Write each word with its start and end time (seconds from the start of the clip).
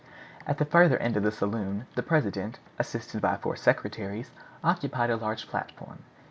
At 0.47 0.57
the 0.57 0.65
further 0.65 0.97
end 0.97 1.15
of 1.15 1.21
the 1.21 1.31
saloon 1.31 1.85
the 1.93 2.01
president, 2.01 2.57
assisted 2.79 3.21
by 3.21 3.37
four 3.37 3.55
secretaries, 3.55 4.31
occupied 4.63 5.11
a 5.11 5.15
large 5.15 5.47
platform. 5.47 5.99